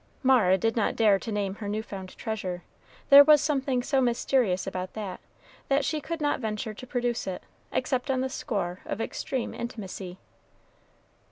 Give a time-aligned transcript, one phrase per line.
[0.23, 2.63] Mara did not dare to name her new found treasure
[3.11, 5.19] there was something so mysterious about that,
[5.69, 10.17] that she could not venture to produce it, except on the score of extreme intimacy.